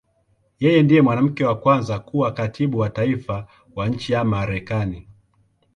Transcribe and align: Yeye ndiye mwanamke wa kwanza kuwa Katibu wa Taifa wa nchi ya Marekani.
Yeye 0.63 0.79
ndiye 0.83 1.01
mwanamke 1.03 1.41
wa 1.49 1.55
kwanza 1.61 1.93
kuwa 2.07 2.27
Katibu 2.37 2.77
wa 2.79 2.89
Taifa 2.89 3.47
wa 3.75 3.87
nchi 3.89 4.13
ya 4.13 4.23
Marekani. 4.23 5.07